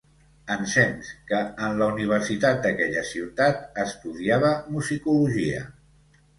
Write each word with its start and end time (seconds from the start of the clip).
Ensems, 0.53 1.11
que 1.31 1.41
en 1.67 1.77
la 1.81 1.89
Universitat 1.97 2.65
d'aquella 2.65 3.05
ciutat, 3.11 3.63
estudiava 3.87 4.53
musicologia. 4.75 5.65